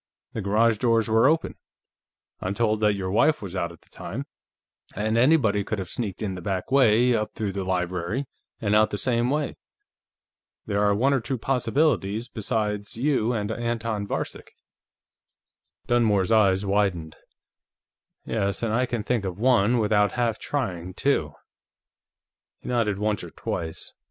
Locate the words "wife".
3.11-3.39